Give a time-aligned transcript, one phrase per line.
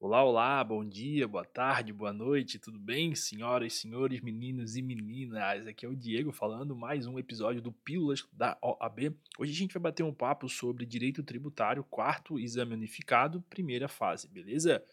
[0.00, 5.66] Olá, olá, bom dia, boa tarde, boa noite, tudo bem, senhoras, senhores, meninos e meninas?
[5.66, 9.12] Aqui é o Diego falando mais um episódio do Pílulas da OAB.
[9.36, 14.28] Hoje a gente vai bater um papo sobre direito tributário, quarto exame unificado, primeira fase,
[14.28, 14.84] beleza?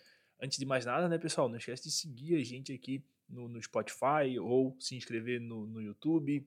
[0.42, 3.62] Antes de mais nada, né, pessoal, não esquece de seguir a gente aqui no, no
[3.62, 6.44] Spotify ou se inscrever no, no YouTube,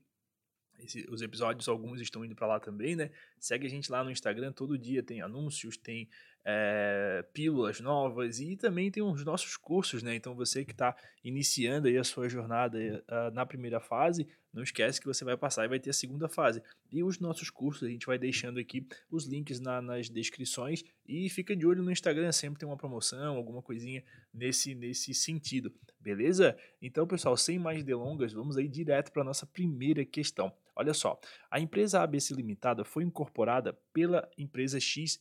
[0.79, 3.10] esse, os episódios, alguns estão indo para lá também, né?
[3.38, 6.08] Segue a gente lá no Instagram, todo dia tem anúncios, tem
[6.45, 10.14] é, pílulas novas e também tem os nossos cursos, né?
[10.14, 14.98] Então você que está iniciando aí a sua jornada uh, na primeira fase, não esquece
[14.98, 16.62] que você vai passar e vai ter a segunda fase.
[16.90, 21.29] E os nossos cursos, a gente vai deixando aqui os links na, nas descrições e
[21.29, 25.73] fica de olho no Instagram, sempre tem uma promoção, alguma coisinha nesse, nesse sentido,
[26.08, 26.56] beleza?
[26.80, 30.50] Então, pessoal, sem mais delongas, vamos aí direto para a nossa primeira questão.
[30.74, 35.20] Olha só, a empresa ABC Limitada foi incorporada pela empresa XYZ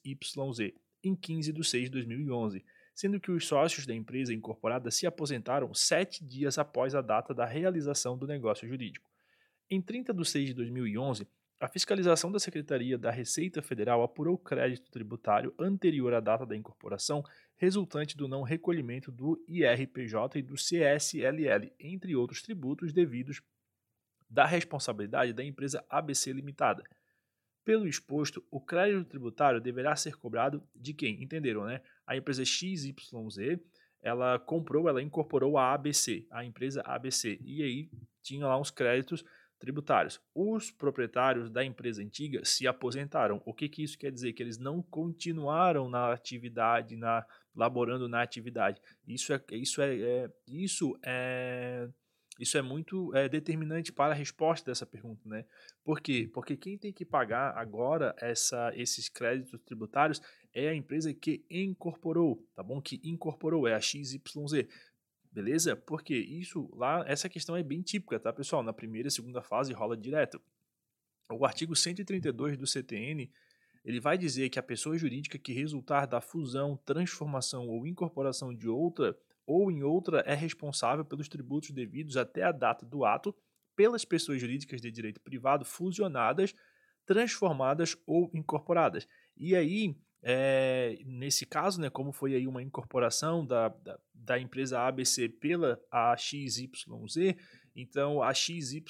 [1.03, 2.63] em 15 de 6 de 2011,
[2.95, 7.45] sendo que os sócios da empresa incorporada se aposentaram sete dias após a data da
[7.45, 9.09] realização do negócio jurídico.
[9.69, 11.27] Em 30 de 6 de 2011,
[11.59, 17.23] a fiscalização da Secretaria da Receita Federal apurou crédito tributário anterior à data da incorporação,
[17.57, 23.41] resultante do não recolhimento do IRPJ e do CSLL, entre outros tributos devidos
[24.29, 26.83] da responsabilidade da empresa ABC Limitada.
[27.65, 31.21] Pelo exposto, o crédito tributário deverá ser cobrado de quem?
[31.21, 31.81] Entenderam, né?
[32.05, 32.93] A empresa XYZ,
[34.01, 37.89] ela comprou, ela incorporou a ABC, a empresa ABC, e aí
[38.21, 39.25] tinha lá uns créditos
[39.59, 40.21] tributários.
[40.33, 43.41] Os proprietários da empresa antiga se aposentaram.
[43.45, 44.33] O que, que isso quer dizer?
[44.33, 47.25] Que eles não continuaram na atividade, na
[47.57, 48.79] laborando na atividade.
[49.05, 51.89] Isso é isso é, é isso é
[52.39, 55.43] isso é muito é, determinante para a resposta dessa pergunta, né?
[55.83, 56.29] Por quê?
[56.31, 60.21] Porque quem tem que pagar agora essa, esses créditos tributários
[60.53, 62.79] é a empresa que incorporou, tá bom?
[62.79, 64.19] Que incorporou, é a XYZ.
[65.31, 65.75] Beleza?
[65.75, 68.61] Porque isso lá, essa questão é bem típica, tá, pessoal?
[68.61, 70.39] Na primeira e segunda fase rola direto.
[71.31, 73.31] O artigo 132 do CTN
[73.87, 78.67] ele vai dizer que a pessoa jurídica que resultar da fusão, transformação ou incorporação de
[78.67, 83.33] outra ou em outra é responsável pelos tributos devidos até a data do ato
[83.77, 86.53] pelas pessoas jurídicas de direito privado fusionadas,
[87.05, 89.07] transformadas ou incorporadas.
[89.37, 94.81] E aí, é, nesse caso, né, como foi aí uma incorporação da, da, da empresa
[94.81, 96.67] ABC pela a XYZ,
[97.73, 98.81] então a XYZ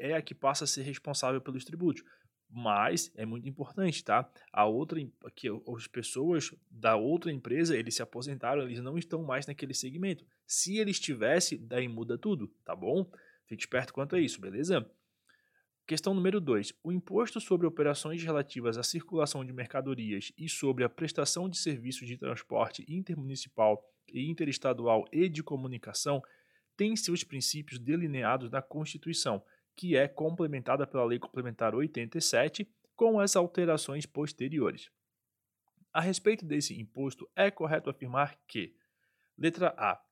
[0.00, 2.02] é a que passa a ser responsável pelos tributos
[2.52, 4.30] mas é muito importante, tá?
[4.52, 5.00] A outra
[5.34, 10.24] que as pessoas da outra empresa, eles se aposentaram, eles não estão mais naquele segmento.
[10.46, 13.10] Se ele estivesse, daí muda tudo, tá bom?
[13.46, 14.86] Fique esperto quanto a isso, beleza?
[15.86, 16.74] Questão número 2.
[16.84, 22.06] O imposto sobre operações relativas à circulação de mercadorias e sobre a prestação de serviços
[22.06, 26.22] de transporte intermunicipal e interestadual e de comunicação
[26.76, 29.42] tem seus princípios delineados na Constituição
[29.76, 34.90] que é complementada pela Lei Complementar 87, com as alterações posteriores.
[35.92, 38.74] A respeito desse imposto, é correto afirmar que,
[39.36, 40.02] letra A,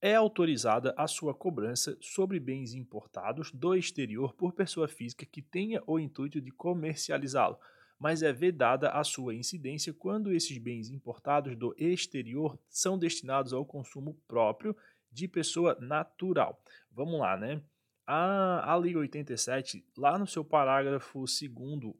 [0.00, 5.82] é autorizada a sua cobrança sobre bens importados do exterior por pessoa física que tenha
[5.86, 7.58] o intuito de comercializá-lo,
[7.98, 13.64] mas é vedada a sua incidência quando esses bens importados do exterior são destinados ao
[13.64, 14.76] consumo próprio
[15.10, 16.62] de pessoa natural.
[16.90, 17.62] Vamos lá, né?
[18.06, 21.94] A, a Lei 87, lá no seu parágrafo 2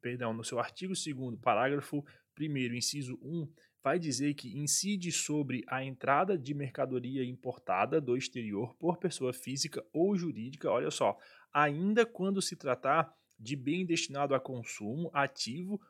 [0.00, 2.04] perdão, no seu artigo 2 parágrafo
[2.38, 3.46] 1 inciso 1,
[3.82, 9.84] vai dizer que incide sobre a entrada de mercadoria importada do exterior por pessoa física
[9.92, 11.18] ou jurídica, olha só,
[11.52, 15.80] ainda quando se tratar de bem destinado a consumo ativo,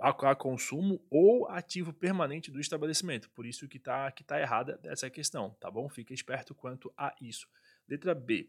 [0.00, 3.28] a, a consumo ou ativo permanente do estabelecimento.
[3.30, 5.88] Por isso que está que tá errada essa questão, tá bom?
[5.88, 7.46] Fica esperto quanto a isso.
[7.88, 8.48] Letra B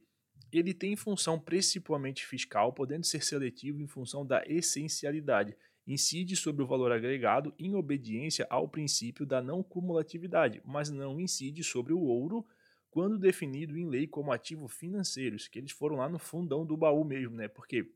[0.51, 5.55] ele tem função principalmente fiscal, podendo ser seletivo em função da essencialidade.
[5.87, 11.63] Incide sobre o valor agregado em obediência ao princípio da não cumulatividade, mas não incide
[11.63, 12.45] sobre o ouro
[12.89, 15.35] quando definido em lei como ativo financeiro.
[15.35, 17.47] Isso que eles foram lá no fundão do baú mesmo, né?
[17.47, 17.91] Porque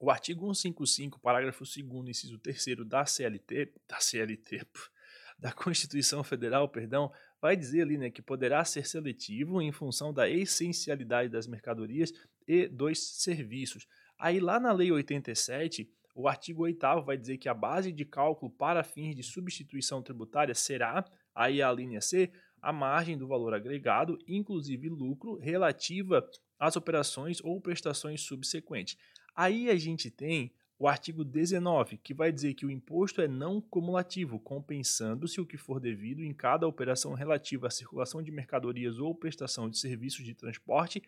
[0.00, 4.66] o artigo 155, parágrafo 2 inciso 3 da CLT, da CLT,
[5.38, 10.28] da Constituição Federal, perdão, vai dizer ali né, que poderá ser seletivo em função da
[10.28, 12.12] essencialidade das mercadorias
[12.46, 13.86] e dos serviços.
[14.18, 18.50] Aí lá na Lei 87, o artigo 8 vai dizer que a base de cálculo
[18.50, 21.04] para fins de substituição tributária será,
[21.34, 26.28] aí a linha C, a margem do valor agregado, inclusive lucro, relativa
[26.58, 28.98] às operações ou prestações subsequentes.
[29.34, 33.60] Aí a gente tem o artigo 19, que vai dizer que o imposto é não
[33.60, 39.14] cumulativo, compensando-se o que for devido em cada operação relativa à circulação de mercadorias ou
[39.14, 41.02] prestação de serviços de transporte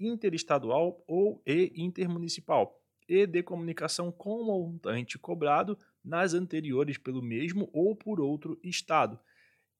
[0.00, 7.70] interestadual ou e intermunicipal e de comunicação com o montante cobrado nas anteriores pelo mesmo
[7.72, 9.20] ou por outro estado.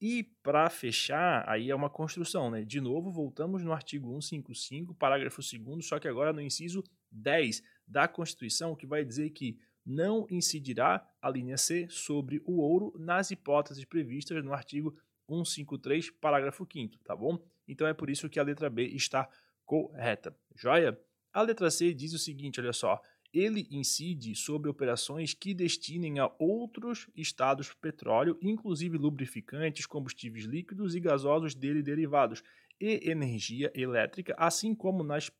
[0.01, 2.63] E para fechar, aí é uma construção, né?
[2.63, 8.09] De novo, voltamos no artigo 155, parágrafo 2 só que agora no inciso 10 da
[8.09, 13.85] Constituição, que vai dizer que não incidirá a linha C sobre o ouro nas hipóteses
[13.85, 14.97] previstas no artigo
[15.29, 17.39] 153, parágrafo 5 tá bom?
[17.67, 19.29] Então é por isso que a letra B está
[19.65, 20.37] correta.
[20.55, 20.99] Joia?
[21.33, 23.01] A letra C diz o seguinte, olha só,
[23.33, 31.01] ele incide sobre operações que destinem a outros estados petróleo, inclusive lubrificantes, combustíveis líquidos e
[31.01, 32.43] gasosos dele derivados,
[32.81, 35.31] e energia elétrica, assim como nas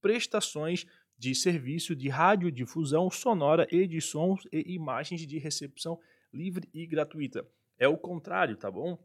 [0.00, 0.86] prestações
[1.18, 5.98] de serviço de radiodifusão sonora e de sons e imagens de recepção
[6.32, 7.46] livre e gratuita.
[7.78, 8.98] É o contrário, tá bom?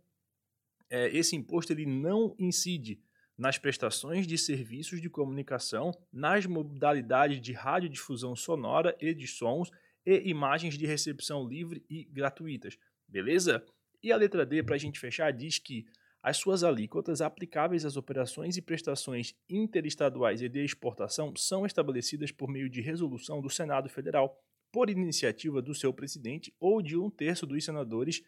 [0.90, 3.02] É, esse imposto ele não incide
[3.38, 9.72] nas prestações de serviços de comunicação, nas modalidades de radiodifusão sonora e de sons
[10.06, 12.78] e imagens de recepção livre e gratuitas.
[13.08, 13.66] Beleza?
[14.04, 15.86] E a letra D, para a gente fechar, diz que
[16.24, 22.50] as suas alíquotas aplicáveis às operações e prestações interestaduais e de exportação são estabelecidas por
[22.50, 24.42] meio de resolução do Senado Federal,
[24.72, 28.24] por iniciativa do seu presidente ou de um terço dos senadores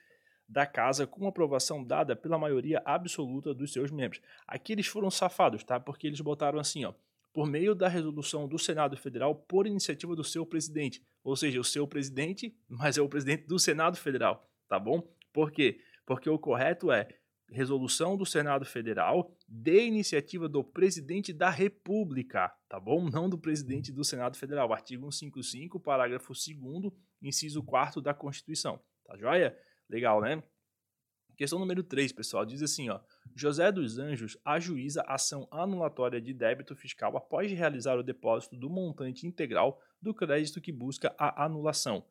[0.47, 4.21] da casa com aprovação dada pela maioria absoluta dos seus membros.
[4.45, 5.79] Aqui eles foram safados, tá?
[5.79, 6.93] Porque eles botaram assim, ó,
[7.33, 11.63] por meio da resolução do Senado Federal por iniciativa do seu presidente, ou seja, o
[11.63, 15.01] seu presidente, mas é o presidente do Senado Federal, tá bom?
[15.33, 15.79] Por quê?
[16.05, 17.07] Porque o correto é
[17.51, 23.09] resolução do Senado Federal de iniciativa do presidente da República, tá bom?
[23.09, 24.71] Não do presidente do Senado Federal.
[24.73, 28.79] Artigo 155, parágrafo 2 inciso 4 da Constituição.
[29.05, 29.57] Tá joia?
[29.89, 30.43] Legal, né?
[31.37, 32.99] Questão número 3, pessoal, diz assim, ó:
[33.35, 39.27] José dos Anjos ajuiza ação anulatória de débito fiscal após realizar o depósito do montante
[39.27, 42.05] integral do crédito que busca a anulação.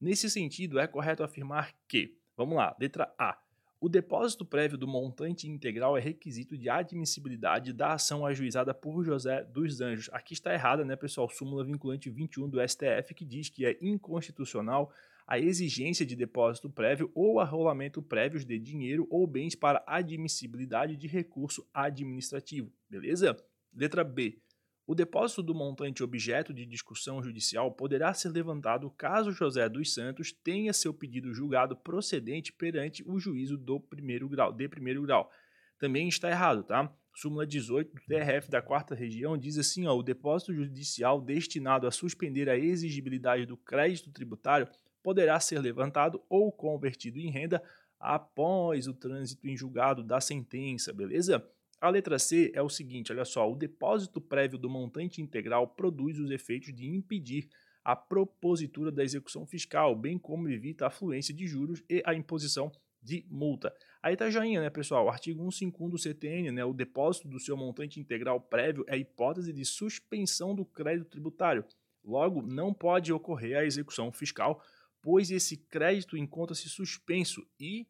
[0.00, 3.38] Nesse sentido, é correto afirmar que, vamos lá, letra A,
[3.80, 9.42] o depósito prévio do montante integral é requisito de admissibilidade da ação ajuizada por José
[9.44, 10.10] dos Anjos.
[10.12, 11.30] Aqui está errada, né, pessoal?
[11.30, 14.92] Súmula vinculante 21 do STF, que diz que é inconstitucional
[15.26, 21.06] a exigência de depósito prévio ou arrolamento prévios de dinheiro ou bens para admissibilidade de
[21.06, 22.70] recurso administrativo.
[22.88, 23.34] Beleza?
[23.72, 24.42] Letra B.
[24.90, 30.32] O depósito do montante objeto de discussão judicial poderá ser levantado caso José dos Santos
[30.32, 35.30] tenha seu pedido julgado procedente perante o juízo do primeiro grau, de primeiro grau.
[35.78, 36.92] Também está errado, tá?
[37.14, 41.92] Súmula 18 do TRF da quarta região diz assim: ó, o depósito judicial destinado a
[41.92, 44.66] suspender a exigibilidade do crédito tributário
[45.04, 47.62] poderá ser levantado ou convertido em renda
[47.96, 51.48] após o trânsito em julgado da sentença, beleza?
[51.80, 56.18] A letra C é o seguinte, olha só, o depósito prévio do montante integral produz
[56.18, 57.48] os efeitos de impedir
[57.82, 62.70] a propositura da execução fiscal, bem como evita a fluência de juros e a imposição
[63.02, 63.74] de multa.
[64.02, 65.08] Aí tá joinha, né, pessoal?
[65.08, 69.64] Artigo 151 do CTN, né, o depósito do seu montante integral prévio é hipótese de
[69.64, 71.64] suspensão do crédito tributário.
[72.04, 74.62] Logo, não pode ocorrer a execução fiscal,
[75.00, 77.86] pois esse crédito encontra-se suspenso e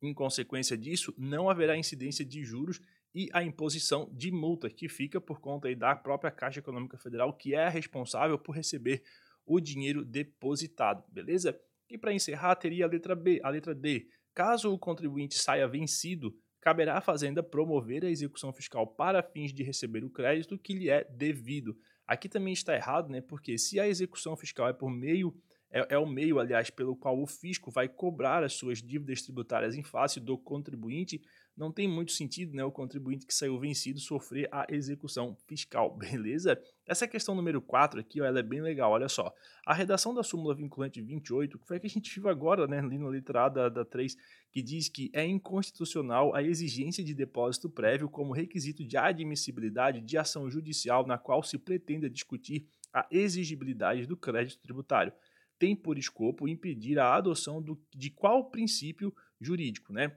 [0.00, 2.80] em consequência disso, não haverá incidência de juros
[3.14, 7.54] e a imposição de multa, que fica por conta da própria Caixa Econômica Federal, que
[7.54, 9.02] é a responsável por receber
[9.44, 11.58] o dinheiro depositado, beleza?
[11.90, 14.08] E para encerrar, teria a letra B, a letra D.
[14.34, 19.62] Caso o contribuinte saia vencido, caberá à Fazenda promover a execução fiscal para fins de
[19.62, 21.76] receber o crédito que lhe é devido.
[22.06, 23.20] Aqui também está errado, né?
[23.20, 25.34] Porque se a execução fiscal é por meio
[25.70, 29.74] é, é, o meio, aliás, pelo qual o fisco vai cobrar as suas dívidas tributárias
[29.74, 31.20] em face do contribuinte,
[31.54, 36.58] não tem muito sentido né, o contribuinte que saiu vencido sofrer a execução fiscal, beleza?
[36.86, 39.30] Essa questão número 4 aqui, ó, ela é bem legal, olha só.
[39.66, 42.78] A redação da súmula vinculante 28, que foi a que a gente viu agora, né,
[42.78, 44.16] ali na letra da, da 3,
[44.50, 50.16] que diz que é inconstitucional a exigência de depósito prévio como requisito de admissibilidade de
[50.16, 55.12] ação judicial na qual se pretenda discutir a exigibilidade do crédito tributário
[55.58, 60.16] tem por escopo impedir a adoção do, de qual princípio jurídico, né?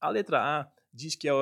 [0.00, 1.32] A letra A diz que é,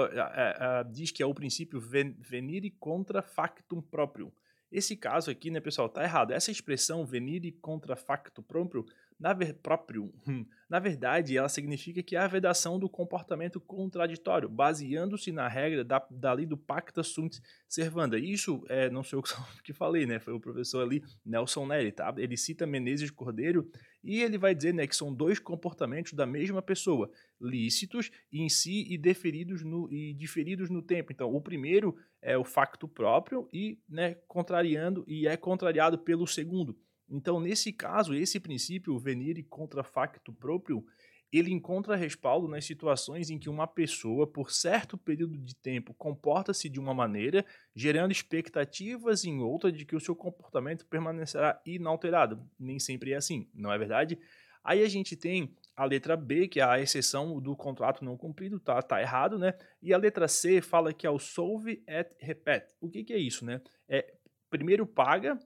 [0.90, 4.32] diz que é o princípio venire contra factum próprio.
[4.70, 6.32] Esse caso aqui, né, pessoal, tá errado.
[6.32, 8.84] Essa expressão venire contra factum próprio
[9.18, 14.48] na, ver, próprio, hum, na verdade, ela significa que é a vedação do comportamento contraditório,
[14.48, 18.18] baseando-se na regra da, da lei do pacta sunt servanda.
[18.18, 20.18] Isso é, não sou eu que falei, né?
[20.18, 22.14] Foi o professor ali, Nelson Nelly, tá?
[22.16, 23.68] Ele cita Menezes Cordeiro
[24.04, 27.10] e ele vai dizer né, que são dois comportamentos da mesma pessoa,
[27.40, 31.12] lícitos em si e, deferidos no, e diferidos no tempo.
[31.12, 36.78] Então, o primeiro é o facto próprio e né, contrariando e é contrariado pelo segundo.
[37.08, 40.84] Então, nesse caso, esse princípio, venire contra facto próprio,
[41.32, 46.68] ele encontra respaldo nas situações em que uma pessoa, por certo período de tempo, comporta-se
[46.68, 52.42] de uma maneira, gerando expectativas em outra de que o seu comportamento permanecerá inalterado.
[52.58, 54.18] Nem sempre é assim, não é verdade?
[54.64, 58.58] Aí a gente tem a letra B, que é a exceção do contrato não cumprido,
[58.58, 59.54] tá, tá errado, né?
[59.80, 62.74] E a letra C fala que é o solve et repete.
[62.80, 63.60] O que, que é isso, né?
[63.88, 64.14] É
[64.50, 65.38] primeiro paga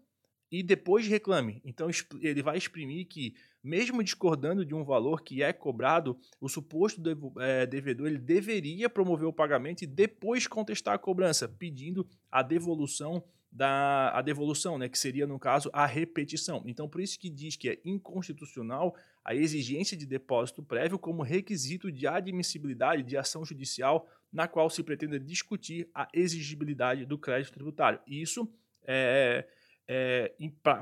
[0.52, 1.62] e depois reclame.
[1.64, 1.88] Então
[2.20, 7.00] ele vai exprimir que, mesmo discordando de um valor que é cobrado, o suposto
[7.40, 13.24] é, devedor ele deveria promover o pagamento e depois contestar a cobrança, pedindo a devolução
[13.50, 16.62] da a devolução, né, que seria no caso a repetição.
[16.66, 18.94] Então por isso que diz que é inconstitucional
[19.24, 24.82] a exigência de depósito prévio como requisito de admissibilidade de ação judicial na qual se
[24.82, 28.00] pretenda discutir a exigibilidade do crédito tributário.
[28.06, 28.50] Isso
[28.84, 29.46] é
[29.88, 30.32] é,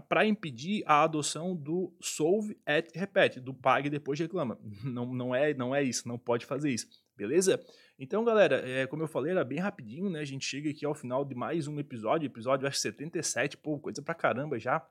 [0.08, 4.58] para impedir a adoção do solve et repete, do pague depois reclama.
[4.84, 7.60] Não, não, é, não é isso, não pode fazer isso, beleza?
[7.98, 10.20] Então, galera, é, como eu falei, era bem rapidinho, né?
[10.20, 14.02] A gente chega aqui ao final de mais um episódio, episódio acho 77, pô, coisa
[14.02, 14.86] pra caramba já,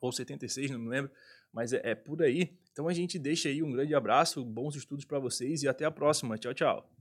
[0.00, 1.10] ou 76, não me lembro,
[1.52, 2.56] mas é, é por aí.
[2.72, 5.90] Então a gente deixa aí um grande abraço, bons estudos para vocês e até a
[5.90, 6.36] próxima.
[6.38, 6.97] Tchau, tchau.